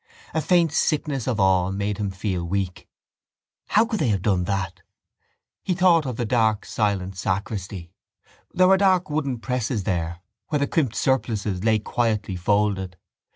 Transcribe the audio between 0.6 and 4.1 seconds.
sickness of awe made him feel weak. How could they